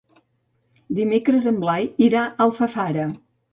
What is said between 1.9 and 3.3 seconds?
irà a Alfafara.